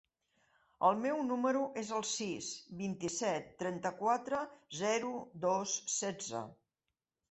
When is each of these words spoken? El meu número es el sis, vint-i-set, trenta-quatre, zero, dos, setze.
El 0.87 0.95
meu 1.03 1.19
número 1.27 1.61
es 1.83 1.91
el 1.99 2.07
sis, 2.13 2.49
vint-i-set, 2.81 3.55
trenta-quatre, 3.63 4.43
zero, 4.85 5.17
dos, 5.49 5.81
setze. 6.03 6.49